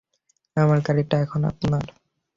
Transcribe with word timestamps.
আমার 0.57 0.79
গাড়িটা 0.79 1.15
এখন 1.19 1.41
আপনার। 1.43 1.85